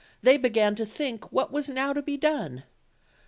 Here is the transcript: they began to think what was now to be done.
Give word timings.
they 0.23 0.35
began 0.35 0.73
to 0.73 0.83
think 0.83 1.31
what 1.31 1.51
was 1.51 1.69
now 1.69 1.93
to 1.93 2.01
be 2.01 2.17
done. 2.17 2.63